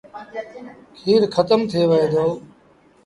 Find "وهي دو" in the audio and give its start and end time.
1.89-2.25